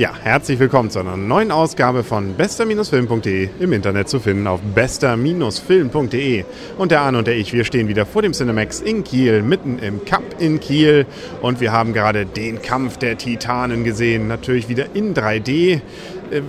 Ja, 0.00 0.14
herzlich 0.22 0.58
willkommen 0.58 0.88
zu 0.88 0.98
einer 0.98 1.18
neuen 1.18 1.52
Ausgabe 1.52 2.04
von 2.04 2.32
bester-film.de 2.32 3.50
im 3.60 3.74
Internet 3.74 4.08
zu 4.08 4.18
finden 4.18 4.46
auf 4.46 4.62
bester-film.de. 4.74 6.44
Und 6.78 6.90
der 6.90 7.02
Arne 7.02 7.18
und 7.18 7.26
der 7.26 7.36
ich, 7.36 7.52
wir 7.52 7.64
stehen 7.64 7.86
wieder 7.86 8.06
vor 8.06 8.22
dem 8.22 8.32
Cinemax 8.32 8.80
in 8.80 9.04
Kiel, 9.04 9.42
mitten 9.42 9.78
im 9.78 10.02
Cup 10.06 10.22
in 10.38 10.58
Kiel 10.58 11.04
und 11.42 11.60
wir 11.60 11.72
haben 11.72 11.92
gerade 11.92 12.24
den 12.24 12.62
Kampf 12.62 12.96
der 12.96 13.18
Titanen 13.18 13.84
gesehen, 13.84 14.26
natürlich 14.26 14.70
wieder 14.70 14.86
in 14.94 15.12
3D. 15.12 15.74
Äh, 15.74 15.80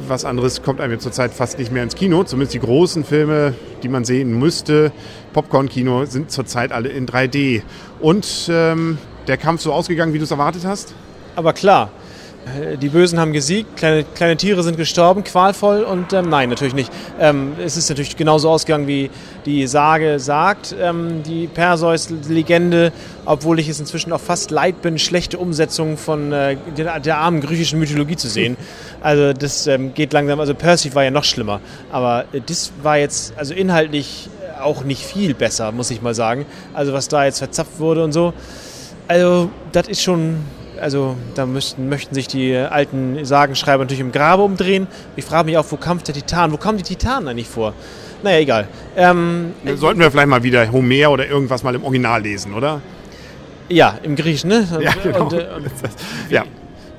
was 0.08 0.24
anderes 0.24 0.62
kommt 0.62 0.80
einem 0.80 1.02
zurzeit 1.02 1.34
fast 1.34 1.60
nicht 1.60 1.74
mehr 1.74 1.84
ins 1.84 1.96
Kino, 1.96 2.24
zumindest 2.24 2.54
die 2.54 2.62
großen 2.62 3.04
Filme, 3.04 3.54
die 3.84 3.90
man 3.90 4.06
sehen 4.06 4.40
müsste, 4.40 4.94
Popcorn-Kino, 5.34 6.06
sind 6.06 6.32
zurzeit 6.32 6.72
alle 6.72 6.88
in 6.88 7.06
3D. 7.06 7.64
Und 8.00 8.50
ähm, 8.50 8.98
der 9.28 9.36
Kampf 9.36 9.60
so 9.60 9.74
ausgegangen, 9.74 10.14
wie 10.14 10.20
du 10.20 10.24
es 10.24 10.32
erwartet 10.32 10.64
hast? 10.64 10.94
Aber 11.36 11.52
klar, 11.52 11.92
die 12.82 12.90
Bösen 12.90 13.20
haben 13.20 13.34
gesiegt, 13.34 13.78
kleine, 13.78 14.04
kleine 14.04 14.36
Tiere 14.36 14.64
sind 14.64 14.76
gestorben, 14.76 15.24
qualvoll 15.24 15.84
und 15.84 16.12
ähm, 16.12 16.30
nein, 16.30 16.50
natürlich 16.50 16.74
nicht. 16.74 16.92
Ähm, 17.20 17.54
es 17.64 17.78
ist 17.78 17.88
natürlich 17.90 18.18
genauso 18.18 18.50
ausgegangen, 18.50 18.88
wie 18.88 19.12
die 19.46 19.68
Sage 19.68 20.20
sagt, 20.20 20.76
ähm, 20.80 21.22
die 21.24 21.48
Perseus-Legende, 21.48 22.92
obwohl 23.26 23.60
ich 23.60 23.70
es 23.70 23.80
inzwischen 23.80 24.12
auch 24.12 24.20
fast 24.20 24.50
leid 24.50 24.82
bin, 24.82 24.98
schlechte 24.98 25.38
Umsetzungen 25.38 25.98
von 25.98 26.32
äh, 26.32 26.58
der, 26.76 27.00
der, 27.00 27.18
armen 27.18 27.42
griechischen 27.42 27.80
Mythologie 27.80 28.16
zu 28.16 28.28
sehen. 28.28 28.58
Also 29.04 29.34
das 29.34 29.66
ähm, 29.66 29.96
geht 29.96 30.14
langsam, 30.14 30.40
also 30.40 30.54
Percy 30.54 30.94
war 30.94 31.04
ja 31.04 31.10
noch 31.10 31.24
schlimmer, 31.24 31.60
aber 31.92 32.26
äh, 32.34 32.42
das 32.46 32.72
war 32.84 33.00
jetzt 33.00 33.34
also 33.36 33.56
inhaltlich 33.56 34.30
auch 34.62 34.84
nicht 34.84 35.04
viel 35.04 35.34
besser, 35.34 35.72
muss 35.72 35.90
ich 35.90 36.04
mal 36.04 36.14
sagen. 36.14 36.46
Also 36.76 36.94
was 36.94 37.08
da 37.08 37.26
jetzt 37.26 37.40
verzapft 37.40 37.80
wurde 37.80 38.04
und 38.04 38.12
so. 38.12 38.32
Also 39.08 39.50
das 39.72 39.88
ist 39.88 40.04
schon 40.04 40.38
also 40.82 41.16
da 41.36 41.46
müssten, 41.46 41.88
möchten 41.90 42.16
sich 42.16 42.28
die 42.28 42.56
alten 42.56 43.24
Sagenschreiber 43.24 43.84
natürlich 43.84 44.02
im 44.02 44.12
Grabe 44.12 44.44
umdrehen. 44.44 44.88
Ich 45.16 45.26
frage 45.26 45.46
mich 45.46 45.58
auch, 45.58 45.66
wo 45.70 45.78
Kampf 45.78 46.04
der 46.04 46.16
Titanen, 46.16 46.52
wo 46.52 46.58
kommen 46.58 46.78
die 46.78 46.84
Titanen 46.84 47.28
eigentlich 47.30 47.48
vor? 47.48 47.74
Naja, 48.24 48.40
egal. 48.40 48.68
Ähm, 48.96 49.54
Sollten 49.76 50.00
wir 50.00 50.12
vielleicht 50.12 50.28
mal 50.28 50.44
wieder 50.44 50.72
Homer 50.72 51.12
oder 51.12 51.28
irgendwas 51.28 51.64
mal 51.64 51.74
im 51.76 51.84
Original 51.84 52.22
lesen, 52.22 52.54
oder? 52.54 52.82
Ja, 53.70 53.98
im 54.04 54.16
Griechischen, 54.16 54.50
ne? 54.50 54.68
Ja, 54.82 54.94
genau. 55.02 55.24
Und, 55.24 55.34
äh, 55.34 55.48
und, 55.56 55.72
ja. 56.30 56.44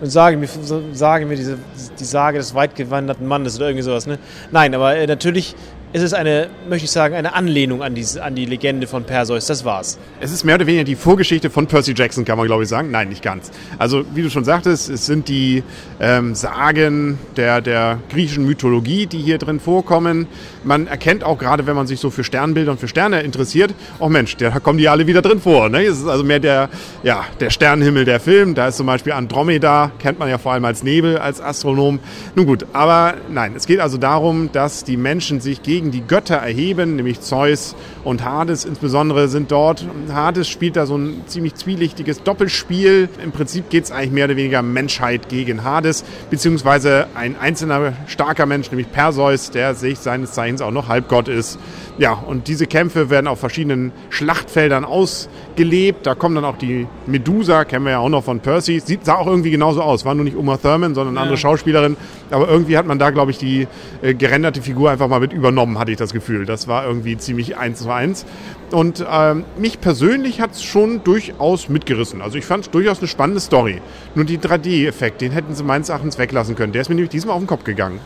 und 0.00 0.11
sagen 0.11 0.41
mir, 0.41 0.48
sagen 0.92 1.28
mir 1.28 1.36
diese, 1.36 1.58
die 1.98 2.05
Sage 2.05 2.39
des 2.39 2.55
weitgewanderten 2.55 3.27
Mannes 3.27 3.56
oder 3.56 3.67
irgendwie 3.67 3.84
sowas, 3.84 4.06
ne? 4.06 4.19
Nein, 4.50 4.74
aber 4.74 4.96
äh, 4.96 5.06
natürlich 5.06 5.55
es 5.94 6.02
ist 6.02 6.14
eine, 6.14 6.48
möchte 6.68 6.86
ich 6.86 6.90
sagen, 6.90 7.14
eine 7.14 7.34
Anlehnung 7.34 7.82
an 7.82 7.94
die, 7.94 8.04
an 8.18 8.34
die 8.34 8.46
Legende 8.46 8.86
von 8.86 9.04
Perseus. 9.04 9.46
Das 9.46 9.64
war's. 9.64 9.98
Es 10.20 10.32
ist 10.32 10.42
mehr 10.42 10.54
oder 10.54 10.66
weniger 10.66 10.84
die 10.84 10.96
Vorgeschichte 10.96 11.50
von 11.50 11.66
Percy 11.66 11.92
Jackson, 11.94 12.24
kann 12.24 12.38
man 12.38 12.46
glaube 12.46 12.62
ich 12.62 12.68
sagen. 12.70 12.90
Nein, 12.90 13.10
nicht 13.10 13.22
ganz. 13.22 13.50
Also, 13.78 14.04
wie 14.14 14.22
du 14.22 14.30
schon 14.30 14.44
sagtest, 14.44 14.88
es 14.88 15.04
sind 15.04 15.28
die 15.28 15.62
ähm, 16.00 16.34
Sagen 16.34 17.18
der, 17.36 17.60
der 17.60 17.98
griechischen 18.10 18.46
Mythologie, 18.46 19.06
die 19.06 19.18
hier 19.18 19.36
drin 19.36 19.60
vorkommen. 19.60 20.26
Man 20.64 20.86
erkennt 20.86 21.24
auch 21.24 21.36
gerade, 21.36 21.66
wenn 21.66 21.76
man 21.76 21.86
sich 21.86 22.00
so 22.00 22.08
für 22.08 22.24
Sternbilder 22.24 22.72
und 22.72 22.80
für 22.80 22.88
Sterne 22.88 23.20
interessiert, 23.20 23.74
oh 23.98 24.08
Mensch, 24.08 24.36
da 24.36 24.60
kommen 24.60 24.78
die 24.78 24.88
alle 24.88 25.06
wieder 25.06 25.20
drin 25.20 25.40
vor. 25.40 25.68
Ne? 25.68 25.84
Es 25.84 25.98
ist 25.98 26.08
also 26.08 26.24
mehr 26.24 26.40
der, 26.40 26.70
ja, 27.02 27.24
der 27.38 27.50
Sternenhimmel 27.50 28.06
der 28.06 28.18
Film. 28.20 28.54
Da 28.54 28.68
ist 28.68 28.78
zum 28.78 28.86
Beispiel 28.86 29.12
Andromeda, 29.12 29.90
kennt 29.98 30.18
man 30.18 30.30
ja 30.30 30.38
vor 30.38 30.52
allem 30.52 30.64
als 30.64 30.82
Nebel, 30.82 31.18
als 31.18 31.42
Astronom. 31.42 31.98
Nun 32.34 32.46
gut, 32.46 32.64
aber 32.72 33.14
nein, 33.30 33.52
es 33.54 33.66
geht 33.66 33.80
also 33.80 33.98
darum, 33.98 34.48
dass 34.52 34.84
die 34.84 34.96
Menschen 34.96 35.40
sich 35.40 35.62
gegen 35.62 35.81
gegen 35.83 35.91
die 35.91 36.06
Götter 36.06 36.36
erheben, 36.36 36.94
nämlich 36.97 37.20
Zeus 37.20 37.75
und 38.05 38.25
Hades 38.25 38.64
insbesondere 38.64 39.28
sind 39.28 39.53
dort. 39.53 39.86
Hades 40.12 40.48
spielt 40.48 40.77
da 40.77 40.86
so 40.86 40.97
ein 40.97 41.22
ziemlich 41.27 41.55
zwielichtiges 41.55 42.22
Doppelspiel. 42.22 43.08
Im 43.22 43.33
Prinzip 43.33 43.70
geht 43.70 43.84
es 43.84 43.92
eigentlich 43.92 44.11
mehr 44.11 44.24
oder 44.24 44.36
weniger 44.36 44.63
Menschheit 44.63 45.29
gegen 45.29 45.64
Hades, 45.64 46.05
beziehungsweise 46.30 47.07
ein 47.14 47.36
einzelner 47.39 47.92
starker 48.07 48.46
Mensch, 48.46 48.70
nämlich 48.70 48.91
Perseus, 48.91 49.51
der 49.51 49.74
sich 49.74 49.98
seines 49.98 50.33
Zeichens 50.33 50.62
auch 50.62 50.70
noch 50.70 50.89
Halbgott 50.89 51.29
ist. 51.29 51.58
Ja, 51.98 52.12
und 52.12 52.48
diese 52.48 52.67
Kämpfe 52.67 53.11
werden 53.11 53.27
auf 53.27 53.39
verschiedenen 53.39 53.92
Schlachtfeldern 54.11 54.85
ausgelebt. 54.85 56.07
Da 56.07 56.14
kommen 56.14 56.35
dann 56.35 56.45
auch 56.45 56.57
die 56.57 56.86
Medusa, 57.07 57.64
kennen 57.64 57.85
wir 57.85 57.92
ja 57.92 57.98
auch 57.98 58.08
noch 58.08 58.24
von 58.24 58.41
Percy. 58.41 58.80
Sieht, 58.80 59.05
sah 59.05 59.17
auch 59.17 59.27
irgendwie 59.27 59.51
genauso 59.51 59.83
aus. 59.83 60.05
War 60.05 60.14
nur 60.14 60.24
nicht 60.24 60.36
Uma 60.36 60.57
Thurman, 60.57 60.95
sondern 60.95 61.12
eine 61.12 61.17
ja. 61.17 61.23
andere 61.23 61.36
Schauspielerin. 61.36 61.96
Aber 62.30 62.48
irgendwie 62.48 62.79
hat 62.79 62.86
man 62.86 62.98
da, 62.98 63.11
glaube 63.11 63.30
ich, 63.30 63.39
die 63.39 63.68
äh, 64.01 64.14
gerenderte 64.14 64.62
Figur 64.62 64.91
einfach 64.91 65.08
mal 65.08 65.20
mit 65.20 65.33
übernommen 65.33 65.79
hatte 65.79 65.91
ich 65.91 65.98
das 65.98 66.12
Gefühl. 66.12 66.46
Das 66.46 66.67
war 66.67 66.86
irgendwie 66.86 67.17
ziemlich 67.18 67.57
eins 67.57 67.79
zu 67.79 67.85
eins. 67.95 68.25
Und 68.70 69.05
ähm, 69.11 69.45
mich 69.58 69.80
persönlich 69.80 70.41
hat 70.41 70.53
es 70.53 70.63
schon 70.63 71.05
durchaus 71.05 71.69
mitgerissen. 71.69 72.23
Also 72.23 72.39
ich 72.39 72.45
fand 72.45 72.64
es 72.64 72.70
durchaus 72.70 72.98
eine 72.98 73.08
spannende 73.08 73.41
Story. 73.41 73.83
Nur 74.14 74.25
die 74.25 74.39
3D-Effekt, 74.39 75.20
den 75.20 75.33
hätten 75.33 75.55
sie 75.55 75.63
meines 75.63 75.89
Erachtens 75.91 76.19
weglassen 76.19 76.55
können. 76.55 76.73
Der 76.73 76.83
ist 76.83 76.89
mir 76.89 76.95
nämlich 76.95 77.11
diesmal 77.11 77.35
auf 77.35 77.42
den 77.42 77.47
Kopf 77.47 77.64
gegangen. 77.64 78.01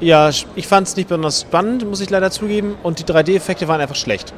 Ja, 0.00 0.30
ich 0.30 0.66
fand 0.66 0.88
es 0.88 0.96
nicht 0.96 1.08
besonders 1.08 1.42
spannend, 1.42 1.88
muss 1.88 2.00
ich 2.00 2.10
leider 2.10 2.30
zugeben. 2.30 2.74
Und 2.82 2.98
die 2.98 3.04
3D-Effekte 3.04 3.68
waren 3.68 3.80
einfach 3.80 3.96
schlecht. 3.96 4.32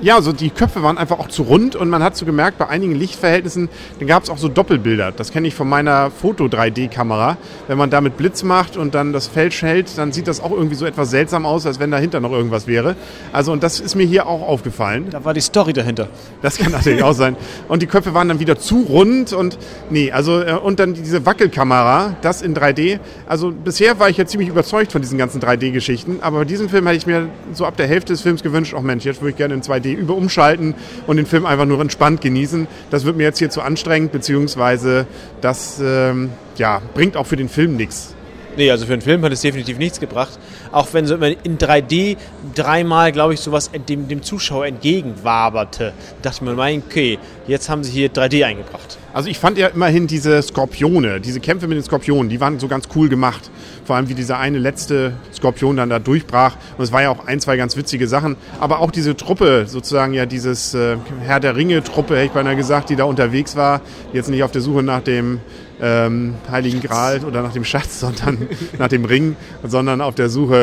Ja, 0.00 0.14
also 0.14 0.32
die 0.32 0.50
Köpfe 0.50 0.84
waren 0.84 0.96
einfach 0.96 1.18
auch 1.18 1.26
zu 1.26 1.42
rund 1.42 1.74
und 1.74 1.90
man 1.90 2.04
hat 2.04 2.16
so 2.16 2.24
gemerkt, 2.24 2.56
bei 2.56 2.68
einigen 2.68 2.94
Lichtverhältnissen, 2.94 3.68
dann 3.98 4.06
gab 4.06 4.22
es 4.22 4.30
auch 4.30 4.38
so 4.38 4.46
Doppelbilder. 4.46 5.10
Das 5.10 5.32
kenne 5.32 5.48
ich 5.48 5.56
von 5.56 5.68
meiner 5.68 6.12
Foto-3D-Kamera. 6.12 7.36
Wenn 7.66 7.78
man 7.78 7.90
damit 7.90 8.16
Blitz 8.16 8.44
macht 8.44 8.76
und 8.76 8.94
dann 8.94 9.12
das 9.12 9.26
Feld 9.26 9.60
hält, 9.60 9.98
dann 9.98 10.12
sieht 10.12 10.28
das 10.28 10.40
auch 10.40 10.52
irgendwie 10.52 10.76
so 10.76 10.86
etwas 10.86 11.10
seltsam 11.10 11.44
aus, 11.44 11.66
als 11.66 11.80
wenn 11.80 11.90
dahinter 11.90 12.20
noch 12.20 12.30
irgendwas 12.30 12.68
wäre. 12.68 12.94
Also 13.32 13.50
und 13.50 13.64
das 13.64 13.80
ist 13.80 13.96
mir 13.96 14.06
hier 14.06 14.28
auch 14.28 14.42
aufgefallen. 14.42 15.06
Da 15.10 15.24
war 15.24 15.34
die 15.34 15.40
Story 15.40 15.72
dahinter. 15.72 16.06
Das 16.42 16.58
kann 16.58 16.70
natürlich 16.70 17.02
auch 17.02 17.14
sein. 17.14 17.36
Und 17.66 17.82
die 17.82 17.88
Köpfe 17.88 18.14
waren 18.14 18.28
dann 18.28 18.38
wieder 18.38 18.56
zu 18.56 18.82
rund 18.82 19.32
und 19.32 19.58
nee, 19.90 20.12
also 20.12 20.40
äh, 20.40 20.52
und 20.52 20.78
dann 20.78 20.94
diese 20.94 21.26
Wackelkamera, 21.26 22.14
das 22.22 22.42
in 22.42 22.54
3D. 22.54 23.00
Also 23.26 23.50
bisher 23.50 23.98
war 23.98 24.08
ich 24.08 24.16
ja 24.16 24.26
ziemlich 24.26 24.48
überzeugt 24.48 24.92
von 24.92 25.02
diesen 25.02 25.18
ganzen 25.18 25.40
3D-Geschichten, 25.40 26.18
aber 26.20 26.38
bei 26.38 26.44
diesem 26.44 26.68
Film 26.68 26.86
hätte 26.86 26.98
ich 26.98 27.06
mir 27.08 27.28
so 27.52 27.64
ab 27.64 27.76
der 27.76 27.88
Hälfte 27.88 28.12
des 28.12 28.22
Films 28.22 28.44
gewünscht, 28.44 28.74
oh 28.76 28.80
Mensch, 28.80 29.04
jetzt 29.04 29.20
würde 29.20 29.30
ich 29.30 29.36
gerne 29.36 29.54
in 29.54 29.62
2D 29.62 29.87
über 29.92 30.14
umschalten 30.14 30.74
und 31.06 31.16
den 31.16 31.26
Film 31.26 31.46
einfach 31.46 31.66
nur 31.66 31.80
entspannt 31.80 32.20
genießen. 32.20 32.66
Das 32.90 33.04
wird 33.04 33.16
mir 33.16 33.24
jetzt 33.24 33.38
hier 33.38 33.50
zu 33.50 33.62
anstrengend, 33.62 34.12
beziehungsweise 34.12 35.06
das 35.40 35.80
ähm, 35.82 36.30
ja, 36.56 36.80
bringt 36.94 37.16
auch 37.16 37.26
für 37.26 37.36
den 37.36 37.48
Film 37.48 37.76
nichts. 37.76 38.14
Nee, 38.56 38.70
also 38.72 38.86
für 38.86 38.92
einen 38.92 39.02
Film 39.02 39.22
hat 39.22 39.32
es 39.32 39.40
definitiv 39.40 39.78
nichts 39.78 40.00
gebracht. 40.00 40.36
Auch 40.72 40.88
wenn 40.92 41.06
so 41.06 41.14
in 41.14 41.58
3D 41.58 42.16
dreimal, 42.54 43.12
glaube 43.12 43.34
ich, 43.34 43.40
sowas 43.40 43.70
dem, 43.88 44.08
dem 44.08 44.22
Zuschauer 44.22 44.66
entgegenwaberte. 44.66 45.92
Da 46.22 46.30
dachte 46.30 46.44
mir, 46.44 46.54
mein, 46.54 46.82
okay, 46.86 47.18
jetzt 47.46 47.68
haben 47.68 47.84
sie 47.84 47.92
hier 47.92 48.10
3D 48.10 48.44
eingebracht. 48.44 48.98
Also 49.12 49.30
ich 49.30 49.38
fand 49.38 49.58
ja 49.58 49.68
immerhin 49.68 50.06
diese 50.06 50.40
Skorpione, 50.42 51.20
diese 51.20 51.40
Kämpfe 51.40 51.66
mit 51.66 51.76
den 51.76 51.82
Skorpionen, 51.82 52.28
die 52.28 52.40
waren 52.40 52.58
so 52.60 52.68
ganz 52.68 52.88
cool 52.94 53.08
gemacht. 53.08 53.50
Vor 53.84 53.96
allem 53.96 54.08
wie 54.08 54.14
dieser 54.14 54.38
eine 54.38 54.58
letzte 54.58 55.14
Skorpion 55.34 55.76
dann 55.76 55.88
da 55.88 55.98
durchbrach. 55.98 56.56
Und 56.76 56.84
es 56.84 56.92
war 56.92 57.02
ja 57.02 57.10
auch 57.10 57.26
ein, 57.26 57.40
zwei 57.40 57.56
ganz 57.56 57.76
witzige 57.76 58.06
Sachen. 58.06 58.36
Aber 58.60 58.80
auch 58.80 58.90
diese 58.90 59.16
Truppe, 59.16 59.64
sozusagen 59.66 60.12
ja 60.12 60.26
dieses 60.26 60.74
äh, 60.74 60.98
Herr 61.20 61.40
der 61.40 61.56
Ringe-Truppe, 61.56 62.16
hätte 62.16 62.26
ich 62.26 62.32
beinahe 62.32 62.54
gesagt, 62.54 62.90
die 62.90 62.96
da 62.96 63.04
unterwegs 63.04 63.56
war, 63.56 63.80
jetzt 64.12 64.28
nicht 64.28 64.42
auf 64.42 64.52
der 64.52 64.60
Suche 64.60 64.82
nach 64.82 65.00
dem 65.00 65.40
ähm, 65.80 66.34
Heiligen 66.50 66.80
Gral 66.80 67.24
oder 67.24 67.42
nach 67.42 67.52
dem 67.52 67.64
Schatz, 67.64 68.00
sondern 68.00 68.48
nach 68.78 68.88
dem 68.88 69.04
Ring, 69.04 69.36
sondern 69.64 70.00
auf 70.00 70.14
der 70.14 70.28
Suche 70.28 70.57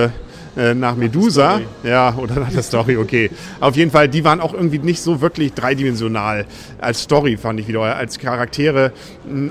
äh, 0.57 0.73
nach 0.73 0.95
Medusa. 0.95 1.59
Ja, 1.83 2.15
oder 2.15 2.35
nach 2.35 2.51
der 2.51 2.63
Story, 2.63 2.97
okay. 2.97 3.29
Auf 3.59 3.75
jeden 3.75 3.91
Fall, 3.91 4.07
die 4.07 4.23
waren 4.23 4.39
auch 4.39 4.53
irgendwie 4.53 4.79
nicht 4.79 5.01
so 5.01 5.19
wirklich 5.21 5.53
dreidimensional 5.53 6.45
als 6.79 7.01
Story, 7.01 7.37
fand 7.37 7.59
ich 7.59 7.67
wieder. 7.67 7.81
Als 7.81 8.19
Charaktere. 8.19 8.91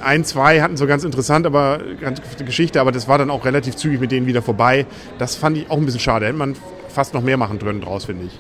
Ein, 0.03 0.25
zwei 0.25 0.63
hatten 0.63 0.77
so 0.77 0.87
ganz 0.87 1.05
interessant, 1.05 1.47
aber 1.47 1.81
ganz 2.01 2.21
Geschichte, 2.45 2.81
aber 2.81 2.91
das 2.91 3.07
war 3.07 3.19
dann 3.19 3.31
auch 3.31 3.45
relativ 3.45 3.77
zügig 3.77 4.01
mit 4.01 4.13
denen 4.13 4.27
wieder 4.27 4.43
vorbei. 4.43 4.87
Das 5.19 5.37
fand 5.37 5.59
ich 5.59 5.71
auch 5.71 5.77
ein 5.77 5.85
bisschen 5.85 6.01
schade. 6.01 6.27
Hätte 6.27 6.39
man 6.39 6.57
fast 6.95 7.13
noch 7.15 7.23
mehr 7.23 7.37
machen 7.37 7.59
können 7.59 7.81
draus, 7.81 8.07
finde 8.07 8.27
ich. 8.27 8.33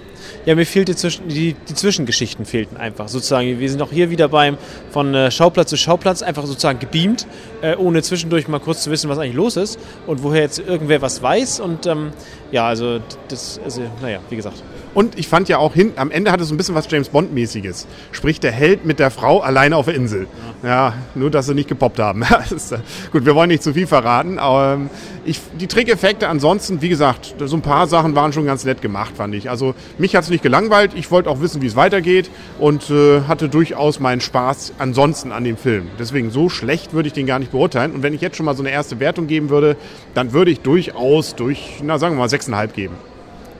Ja, 0.46 0.54
mir 0.54 0.66
fehlte 0.66 0.96
zwischen, 0.96 1.28
die, 1.28 1.54
die 1.68 1.74
Zwischengeschichten 1.74 2.46
fehlten 2.46 2.76
einfach 2.76 3.08
sozusagen. 3.08 3.58
Wir 3.58 3.70
sind 3.70 3.82
auch 3.82 3.90
hier 3.90 4.10
wieder 4.10 4.28
beim 4.28 4.56
von 4.90 5.14
äh, 5.14 5.30
Schauplatz 5.30 5.70
zu 5.70 5.76
Schauplatz 5.76 6.22
einfach 6.22 6.46
sozusagen 6.46 6.78
gebeamt, 6.78 7.26
äh, 7.60 7.76
ohne 7.76 8.02
zwischendurch 8.02 8.48
mal 8.48 8.60
kurz 8.60 8.82
zu 8.82 8.90
wissen, 8.90 9.10
was 9.10 9.18
eigentlich 9.18 9.34
los 9.34 9.56
ist 9.56 9.78
und 10.06 10.22
woher 10.22 10.42
jetzt 10.42 10.58
irgendwer 10.58 11.02
was 11.02 11.22
weiß. 11.22 11.60
Und 11.60 11.86
ähm, 11.86 12.10
ja, 12.50 12.66
also 12.66 13.00
das, 13.28 13.60
also, 13.64 13.82
naja, 14.00 14.20
wie 14.30 14.36
gesagt. 14.36 14.62
Und 14.94 15.18
ich 15.18 15.26
fand 15.26 15.48
ja 15.48 15.58
auch 15.58 15.74
hin, 15.74 15.92
am 15.96 16.10
Ende 16.10 16.30
hatte 16.30 16.44
es 16.44 16.48
so 16.48 16.54
ein 16.54 16.56
bisschen 16.56 16.76
was 16.76 16.88
James 16.88 17.08
Bond-mäßiges. 17.08 17.86
Sprich, 18.12 18.38
der 18.38 18.52
Held 18.52 18.84
mit 18.84 19.00
der 19.00 19.10
Frau 19.10 19.40
alleine 19.40 19.76
auf 19.76 19.86
der 19.86 19.94
Insel. 19.94 20.28
Ja, 20.62 20.94
nur 21.14 21.30
dass 21.30 21.46
sie 21.46 21.54
nicht 21.54 21.68
gepoppt 21.68 21.98
haben. 21.98 22.24
ist, 22.50 22.72
äh, 22.72 22.78
gut, 23.12 23.26
wir 23.26 23.34
wollen 23.34 23.48
nicht 23.48 23.62
zu 23.62 23.74
viel 23.74 23.86
verraten, 23.86 24.38
aber 24.38 24.74
ähm, 24.74 24.90
ich, 25.24 25.40
die 25.58 25.66
Trickeffekte 25.66 26.28
ansonsten, 26.28 26.80
wie 26.80 26.88
gesagt, 26.88 27.34
so 27.38 27.56
ein 27.56 27.62
paar 27.62 27.86
Sachen 27.86 28.14
waren 28.14 28.32
schon 28.32 28.46
ganz 28.46 28.64
nett 28.64 28.80
gemacht, 28.80 29.14
fand 29.16 29.34
ich. 29.34 29.50
Also 29.50 29.74
mich 29.98 30.16
hat 30.16 30.24
es 30.24 30.30
nicht 30.30 30.42
gelangweilt. 30.42 30.92
Ich 30.94 31.10
wollte 31.10 31.28
auch 31.28 31.40
wissen, 31.40 31.60
wie 31.60 31.66
es 31.66 31.76
weitergeht 31.76 32.30
und 32.58 32.88
äh, 32.90 33.22
hatte 33.22 33.48
durchaus 33.48 34.00
meinen 34.00 34.20
Spaß 34.20 34.74
ansonsten 34.78 35.32
an 35.32 35.44
dem 35.44 35.56
Film. 35.56 35.88
Deswegen 35.98 36.30
so 36.30 36.48
schlecht 36.48 36.94
würde 36.94 37.08
ich 37.08 37.12
den 37.12 37.26
gar 37.26 37.38
nicht 37.38 37.52
beurteilen. 37.52 37.92
Und 37.92 38.02
wenn 38.02 38.14
ich 38.14 38.20
jetzt 38.20 38.36
schon 38.36 38.46
mal 38.46 38.56
so 38.56 38.62
eine 38.62 38.70
erste 38.70 39.00
Wertung 39.00 39.26
geben 39.26 39.50
würde, 39.50 39.76
dann 40.14 40.32
würde 40.32 40.50
ich 40.50 40.60
durchaus 40.60 41.34
durch, 41.34 41.80
na 41.82 41.98
sagen 41.98 42.16
wir 42.16 42.20
mal, 42.20 42.28
6,5 42.28 42.68
geben. 42.68 42.94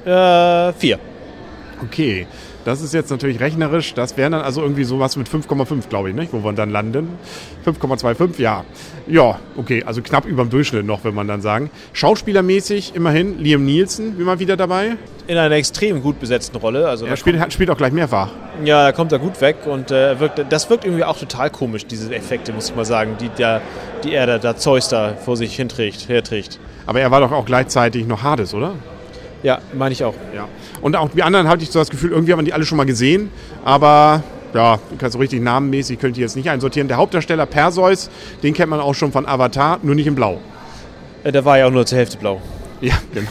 Äh, 0.04 0.72
vier. 0.74 0.98
Okay. 1.82 2.26
Das 2.64 2.80
ist 2.80 2.94
jetzt 2.94 3.10
natürlich 3.10 3.40
rechnerisch. 3.40 3.92
Das 3.92 4.16
wären 4.16 4.32
dann 4.32 4.40
also 4.40 4.62
irgendwie 4.62 4.84
sowas 4.84 5.16
mit 5.16 5.28
5,5, 5.28 5.88
glaube 5.88 6.10
ich, 6.10 6.14
nicht? 6.14 6.32
wo 6.32 6.42
wir 6.42 6.52
dann 6.52 6.70
landen. 6.70 7.08
5,25, 7.66 8.40
ja. 8.40 8.64
Ja, 9.06 9.38
okay, 9.56 9.82
also 9.84 10.00
knapp 10.00 10.24
über 10.24 10.44
dem 10.44 10.50
Durchschnitt 10.50 10.86
noch, 10.86 11.04
wenn 11.04 11.14
man 11.14 11.28
dann 11.28 11.42
sagen. 11.42 11.70
Schauspielermäßig 11.92 12.94
immerhin 12.94 13.38
Liam 13.38 13.64
Nielsen, 13.64 14.18
wie 14.18 14.22
mal 14.22 14.38
wieder 14.38 14.56
dabei. 14.56 14.96
In 15.26 15.36
einer 15.36 15.54
extrem 15.54 16.02
gut 16.02 16.20
besetzten 16.20 16.56
Rolle. 16.56 16.88
Also 16.88 17.04
er 17.04 17.16
spielt, 17.16 17.52
spielt 17.52 17.70
auch 17.70 17.76
gleich 17.76 17.92
mehrfach. 17.92 18.30
Ja, 18.64 18.84
da 18.84 18.92
kommt 18.92 19.12
er 19.12 19.18
gut 19.18 19.40
weg 19.40 19.56
und 19.66 19.90
äh, 19.90 20.18
wirkt, 20.20 20.40
das 20.48 20.70
wirkt 20.70 20.84
irgendwie 20.84 21.04
auch 21.04 21.18
total 21.18 21.50
komisch, 21.50 21.86
diese 21.86 22.14
Effekte, 22.14 22.52
muss 22.52 22.70
ich 22.70 22.76
mal 22.76 22.84
sagen, 22.84 23.16
die, 23.20 23.28
der, 23.28 23.60
die 24.04 24.14
er 24.14 24.26
da, 24.26 24.38
da 24.38 24.56
Zeus 24.56 24.88
da 24.88 25.14
vor 25.14 25.36
sich 25.36 25.54
hinträgt, 25.56 26.08
herträgt. 26.08 26.58
Aber 26.86 27.00
er 27.00 27.10
war 27.10 27.20
doch 27.20 27.32
auch 27.32 27.46
gleichzeitig 27.46 28.06
noch 28.06 28.22
Hades, 28.22 28.54
oder? 28.54 28.74
Ja, 29.44 29.60
meine 29.74 29.92
ich 29.92 30.02
auch. 30.02 30.14
Ja. 30.34 30.48
Und 30.80 30.96
auch 30.96 31.10
die 31.10 31.22
anderen 31.22 31.48
hatte 31.48 31.62
ich 31.62 31.70
so 31.70 31.78
das 31.78 31.90
Gefühl, 31.90 32.12
irgendwie 32.12 32.32
haben 32.32 32.40
wir 32.40 32.44
die 32.44 32.54
alle 32.54 32.64
schon 32.64 32.78
mal 32.78 32.86
gesehen, 32.86 33.30
aber 33.62 34.22
ja, 34.54 34.78
so 35.08 35.18
richtig 35.18 35.42
namenmäßig 35.42 35.98
könnte 35.98 36.18
ich 36.18 36.22
jetzt 36.22 36.34
nicht 36.34 36.48
einsortieren. 36.48 36.88
Der 36.88 36.96
Hauptdarsteller 36.96 37.44
Perseus, 37.44 38.08
den 38.42 38.54
kennt 38.54 38.70
man 38.70 38.80
auch 38.80 38.94
schon 38.94 39.12
von 39.12 39.26
Avatar, 39.26 39.80
nur 39.82 39.94
nicht 39.94 40.06
in 40.06 40.14
Blau. 40.14 40.40
Äh, 41.24 41.32
der 41.32 41.44
war 41.44 41.58
ja 41.58 41.66
auch 41.66 41.70
nur 41.70 41.84
zur 41.84 41.98
Hälfte 41.98 42.16
blau. 42.16 42.40
Ja, 42.84 42.96
genau. 43.14 43.30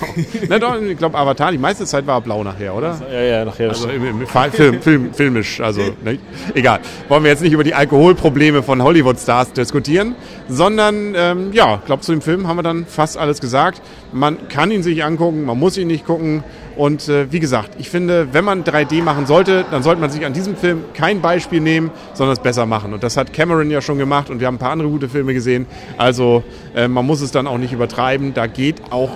Na 0.49 0.57
doch, 0.57 0.81
ich 0.81 0.97
glaube, 0.97 1.15
Avatar, 1.15 1.51
die 1.51 1.59
meiste 1.59 1.85
Zeit 1.85 2.07
war 2.07 2.21
blau 2.21 2.43
nachher, 2.43 2.73
oder? 2.73 2.99
Ja, 3.11 3.21
ja, 3.21 3.45
nachher. 3.45 3.69
Also 3.69 3.87
im, 3.87 4.03
im 4.03 4.25
Film, 4.25 4.81
Film, 4.81 5.13
filmisch, 5.13 5.61
also 5.61 5.81
ne? 6.03 6.17
egal. 6.55 6.79
Wollen 7.07 7.23
wir 7.23 7.29
jetzt 7.29 7.43
nicht 7.43 7.53
über 7.53 7.63
die 7.63 7.75
Alkoholprobleme 7.75 8.63
von 8.63 8.81
Hollywood-Stars 8.81 9.53
diskutieren, 9.53 10.15
sondern 10.49 11.13
ähm, 11.15 11.53
ja, 11.53 11.75
ich 11.75 11.85
glaube, 11.85 12.01
zu 12.01 12.13
dem 12.13 12.21
Film 12.21 12.47
haben 12.47 12.57
wir 12.57 12.63
dann 12.63 12.87
fast 12.87 13.15
alles 13.15 13.41
gesagt. 13.41 13.79
Man 14.11 14.47
kann 14.47 14.71
ihn 14.71 14.81
sich 14.81 15.03
angucken, 15.03 15.45
man 15.45 15.59
muss 15.59 15.77
ihn 15.77 15.87
nicht 15.87 16.05
gucken. 16.05 16.43
Und 16.75 17.07
äh, 17.07 17.31
wie 17.31 17.39
gesagt, 17.39 17.71
ich 17.77 17.89
finde, 17.89 18.29
wenn 18.31 18.43
man 18.43 18.63
3D 18.63 19.03
machen 19.03 19.25
sollte, 19.25 19.65
dann 19.69 19.83
sollte 19.83 20.01
man 20.01 20.09
sich 20.09 20.25
an 20.25 20.33
diesem 20.33 20.55
Film 20.55 20.85
kein 20.93 21.21
Beispiel 21.21 21.61
nehmen, 21.61 21.91
sondern 22.13 22.33
es 22.33 22.39
besser 22.39 22.65
machen. 22.65 22.93
Und 22.93 23.03
das 23.03 23.17
hat 23.17 23.33
Cameron 23.33 23.69
ja 23.69 23.81
schon 23.81 23.97
gemacht 23.97 24.29
und 24.29 24.39
wir 24.39 24.47
haben 24.47 24.55
ein 24.55 24.59
paar 24.59 24.71
andere 24.71 24.89
gute 24.89 25.09
Filme 25.09 25.33
gesehen. 25.33 25.65
Also 25.97 26.43
äh, 26.75 26.87
man 26.87 27.05
muss 27.05 27.21
es 27.21 27.31
dann 27.31 27.47
auch 27.47 27.57
nicht 27.57 27.73
übertreiben. 27.73 28.33
Da 28.33 28.47
geht 28.47 28.81
auch, 28.91 29.11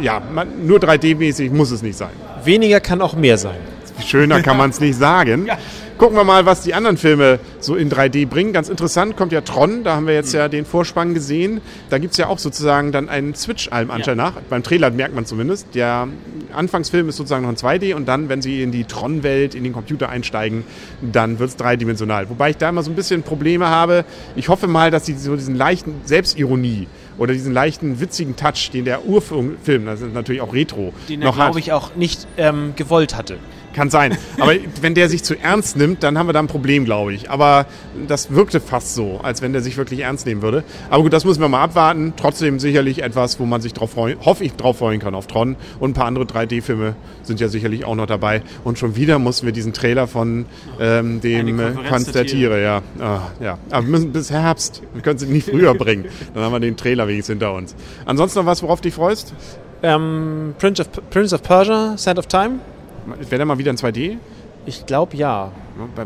ja, 0.00 0.20
man, 0.32 0.66
nur 0.66 0.78
3D-mäßig 0.78 1.50
muss 1.50 1.70
es 1.70 1.82
nicht 1.82 1.96
sein. 1.96 2.10
Weniger 2.44 2.80
kann 2.80 3.00
auch 3.00 3.14
mehr 3.14 3.38
sein. 3.38 3.56
Schöner 4.04 4.42
kann 4.42 4.56
man 4.56 4.70
es 4.70 4.80
nicht 4.80 4.96
sagen. 4.96 5.46
ja. 5.46 5.58
Gucken 6.02 6.16
wir 6.16 6.24
mal, 6.24 6.46
was 6.46 6.62
die 6.62 6.74
anderen 6.74 6.96
Filme 6.96 7.38
so 7.60 7.76
in 7.76 7.88
3D 7.88 8.26
bringen. 8.26 8.52
Ganz 8.52 8.68
interessant 8.68 9.16
kommt 9.16 9.30
ja 9.30 9.40
Tron, 9.40 9.84
da 9.84 9.94
haben 9.94 10.08
wir 10.08 10.14
jetzt 10.14 10.34
ja 10.34 10.48
den 10.48 10.64
Vorspann 10.64 11.14
gesehen. 11.14 11.60
Da 11.90 11.98
gibt 11.98 12.10
es 12.10 12.18
ja 12.18 12.26
auch 12.26 12.40
sozusagen 12.40 12.90
dann 12.90 13.08
einen 13.08 13.36
Switch 13.36 13.68
allem 13.70 13.92
Anschein 13.92 14.18
ja. 14.18 14.24
nach. 14.24 14.32
Beim 14.50 14.64
Trailer 14.64 14.90
merkt 14.90 15.14
man 15.14 15.26
zumindest. 15.26 15.76
Der 15.76 16.08
Anfangsfilm 16.52 17.08
ist 17.08 17.18
sozusagen 17.18 17.44
noch 17.44 17.50
in 17.50 17.56
2D 17.56 17.94
und 17.94 18.08
dann, 18.08 18.28
wenn 18.28 18.42
sie 18.42 18.64
in 18.64 18.72
die 18.72 18.82
Tron-Welt, 18.82 19.54
in 19.54 19.62
den 19.62 19.72
Computer 19.72 20.08
einsteigen, 20.08 20.64
dann 21.02 21.38
wird 21.38 21.50
es 21.50 21.56
dreidimensional. 21.56 22.28
Wobei 22.30 22.50
ich 22.50 22.56
da 22.56 22.70
immer 22.70 22.82
so 22.82 22.90
ein 22.90 22.96
bisschen 22.96 23.22
Probleme 23.22 23.68
habe. 23.68 24.04
Ich 24.34 24.48
hoffe 24.48 24.66
mal, 24.66 24.90
dass 24.90 25.06
sie 25.06 25.16
so 25.16 25.36
diesen 25.36 25.54
leichten 25.54 26.00
Selbstironie 26.04 26.88
oder 27.16 27.32
diesen 27.32 27.52
leichten 27.52 28.00
witzigen 28.00 28.34
Touch, 28.34 28.70
den 28.72 28.86
der 28.86 29.06
Urfilm, 29.06 29.86
das 29.86 30.00
ist 30.00 30.14
natürlich 30.14 30.42
auch 30.42 30.52
Retro, 30.52 30.92
den 31.08 31.22
er, 31.22 31.30
glaube 31.30 31.60
ich, 31.60 31.70
auch 31.70 31.94
nicht 31.94 32.26
ähm, 32.38 32.72
gewollt 32.74 33.16
hatte. 33.16 33.38
Kann 33.72 33.90
sein. 33.90 34.16
Aber 34.38 34.52
wenn 34.80 34.94
der 34.94 35.08
sich 35.08 35.22
zu 35.24 35.38
ernst 35.38 35.76
nimmt, 35.76 36.02
dann 36.02 36.18
haben 36.18 36.26
wir 36.26 36.32
da 36.32 36.40
ein 36.40 36.46
Problem, 36.46 36.84
glaube 36.84 37.14
ich. 37.14 37.30
Aber 37.30 37.66
das 38.06 38.30
wirkte 38.34 38.60
fast 38.60 38.94
so, 38.94 39.20
als 39.22 39.42
wenn 39.42 39.52
der 39.52 39.62
sich 39.62 39.76
wirklich 39.76 40.00
ernst 40.00 40.26
nehmen 40.26 40.42
würde. 40.42 40.64
Aber 40.90 41.02
gut, 41.02 41.12
das 41.12 41.24
müssen 41.24 41.40
wir 41.40 41.48
mal 41.48 41.62
abwarten. 41.62 42.12
Trotzdem 42.16 42.58
sicherlich 42.58 43.02
etwas, 43.02 43.40
wo 43.40 43.46
man 43.46 43.60
sich 43.60 43.72
drauf 43.72 43.92
freuen, 43.92 44.18
hoffe 44.20 44.44
ich, 44.44 44.54
drauf 44.54 44.78
freuen 44.78 45.00
kann 45.00 45.14
auf 45.14 45.26
Tron. 45.26 45.56
Und 45.80 45.90
ein 45.90 45.94
paar 45.94 46.06
andere 46.06 46.24
3D-Filme 46.24 46.94
sind 47.22 47.40
ja 47.40 47.48
sicherlich 47.48 47.84
auch 47.84 47.94
noch 47.94 48.06
dabei. 48.06 48.42
Und 48.64 48.78
schon 48.78 48.96
wieder 48.96 49.18
mussten 49.18 49.46
wir 49.46 49.52
diesen 49.52 49.72
Trailer 49.72 50.06
von 50.06 50.46
ähm, 50.80 51.20
dem 51.20 51.58
Tanz 51.88 52.12
der 52.12 52.26
Tiere, 52.26 52.62
ja. 52.62 52.82
Ah, 53.00 53.22
ja. 53.40 53.58
Aber 53.70 53.86
wir 53.86 53.90
müssen 53.90 54.12
bis 54.12 54.30
Herbst. 54.30 54.82
Wir 54.92 55.02
können 55.02 55.18
sie 55.18 55.26
nie 55.26 55.40
früher 55.40 55.74
bringen. 55.74 56.06
Dann 56.34 56.42
haben 56.42 56.52
wir 56.52 56.60
den 56.60 56.76
Trailer 56.76 57.08
wenigstens 57.08 57.32
hinter 57.32 57.54
uns. 57.54 57.74
Ansonsten 58.04 58.40
noch 58.40 58.46
was, 58.46 58.62
worauf 58.62 58.80
du 58.80 58.88
dich 58.88 58.94
freust? 58.94 59.34
Ähm, 59.82 60.54
Prince, 60.58 60.82
of, 60.82 60.88
Prince 61.10 61.34
of 61.34 61.42
Persia, 61.42 61.96
Sand 61.96 62.18
of 62.18 62.26
Time. 62.26 62.60
Wäre 63.06 63.38
der 63.38 63.46
mal 63.46 63.58
wieder 63.58 63.70
in 63.70 63.76
2D? 63.76 64.16
Ich 64.64 64.86
glaube 64.86 65.16
ja. 65.16 65.50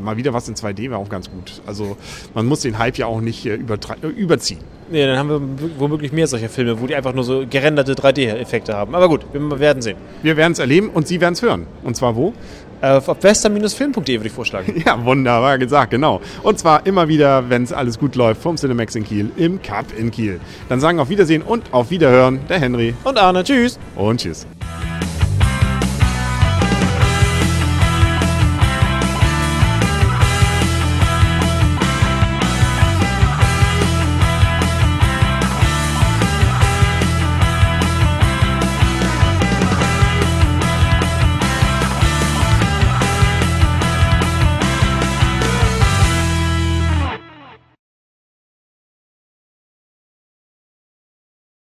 Mal 0.00 0.16
wieder 0.16 0.32
was 0.32 0.48
in 0.48 0.54
2D 0.54 0.90
wäre 0.90 0.96
auch 0.96 1.08
ganz 1.08 1.30
gut. 1.30 1.60
Also 1.66 1.96
man 2.34 2.46
muss 2.46 2.60
den 2.60 2.78
Hype 2.78 2.96
ja 2.96 3.06
auch 3.06 3.20
nicht 3.20 3.44
äh, 3.44 3.58
überziehen. 4.16 4.60
Nee, 4.90 5.04
dann 5.04 5.18
haben 5.18 5.28
wir 5.28 5.70
womöglich 5.78 6.12
mehr 6.12 6.28
solcher 6.28 6.48
Filme, 6.48 6.80
wo 6.80 6.86
die 6.86 6.94
einfach 6.94 7.12
nur 7.12 7.24
so 7.24 7.44
gerenderte 7.48 7.94
3D-Effekte 7.94 8.74
haben. 8.74 8.94
Aber 8.94 9.08
gut, 9.08 9.26
wir 9.32 9.58
werden 9.58 9.82
sehen. 9.82 9.96
Wir 10.22 10.36
werden 10.36 10.52
es 10.52 10.60
erleben 10.60 10.90
und 10.90 11.08
Sie 11.08 11.20
werden 11.20 11.34
es 11.34 11.42
hören. 11.42 11.66
Und 11.82 11.96
zwar 11.96 12.14
wo? 12.14 12.32
Auf 12.80 13.08
western-film.de 13.22 14.18
würde 14.18 14.26
ich 14.26 14.32
vorschlagen. 14.32 14.82
Ja, 14.86 15.02
wunderbar 15.04 15.58
gesagt, 15.58 15.90
genau. 15.90 16.20
Und 16.42 16.58
zwar 16.58 16.86
immer 16.86 17.08
wieder, 17.08 17.50
wenn 17.50 17.64
es 17.64 17.72
alles 17.72 17.98
gut 17.98 18.14
läuft, 18.14 18.42
vom 18.42 18.56
Cinemax 18.56 18.94
in 18.94 19.04
Kiel 19.04 19.30
im 19.36 19.60
Cup 19.60 19.86
in 19.98 20.10
Kiel. 20.10 20.40
Dann 20.68 20.78
sagen 20.78 21.00
auf 21.00 21.08
Wiedersehen 21.08 21.42
und 21.42 21.72
auf 21.72 21.90
Wiederhören 21.90 22.40
der 22.48 22.60
Henry. 22.60 22.94
Und 23.02 23.18
Arne. 23.18 23.42
Tschüss. 23.42 23.78
Und 23.96 24.20
tschüss. 24.20 24.46